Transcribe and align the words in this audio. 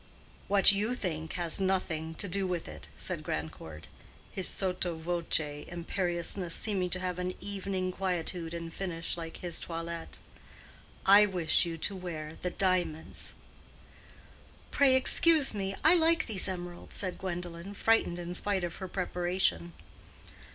"What 0.47 0.71
you 0.71 0.95
think 0.95 1.33
has 1.33 1.59
nothing 1.61 2.15
to 2.15 2.27
do 2.27 2.47
with 2.47 2.67
it," 2.67 2.87
said 2.97 3.21
Grandcourt, 3.21 3.85
his 4.31 4.47
sotto 4.47 4.95
voce 4.95 5.67
imperiousness 5.67 6.55
seeming 6.55 6.89
to 6.89 6.99
have 6.99 7.19
an 7.19 7.35
evening 7.39 7.91
quietude 7.91 8.51
and 8.55 8.73
finish, 8.73 9.15
like 9.15 9.37
his 9.37 9.59
toilet. 9.59 10.17
"I 11.05 11.27
wish 11.27 11.65
you 11.67 11.77
to 11.77 11.95
wear 11.95 12.35
the 12.41 12.49
diamonds." 12.49 13.35
"Pray 14.71 14.95
excuse 14.95 15.53
me; 15.53 15.75
I 15.83 15.93
like 15.93 16.25
these 16.25 16.47
emeralds," 16.47 16.95
said 16.95 17.19
Gwendolen, 17.19 17.75
frightened 17.75 18.17
in 18.17 18.33
spite 18.33 18.63
of 18.63 18.77
her 18.77 18.87
preparation. 18.87 19.73